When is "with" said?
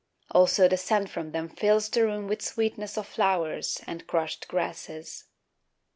2.27-2.41